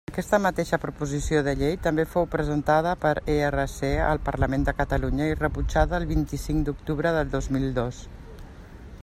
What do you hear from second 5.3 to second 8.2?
i rebutjada el vint-i-cinc d'octubre del dos mil dos.